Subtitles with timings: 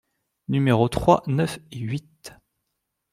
[0.47, 2.33] Numéros trois, neuf et huit.